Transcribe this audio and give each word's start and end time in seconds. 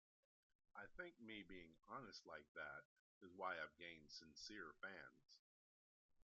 I 0.75 0.85
think 0.97 1.19
me 1.21 1.43
being 1.47 1.75
honest 1.87 2.25
like 2.25 2.47
that 2.55 2.85
is 3.21 3.29
why 3.37 3.53
I've 3.61 3.77
gained 3.77 4.09
sincere 4.09 4.73
fans. 4.81 5.37